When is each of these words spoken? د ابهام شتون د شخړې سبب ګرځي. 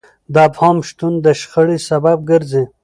د 0.33 0.35
ابهام 0.47 0.77
شتون 0.87 1.13
د 1.25 1.27
شخړې 1.39 1.77
سبب 1.89 2.17
ګرځي. 2.29 2.63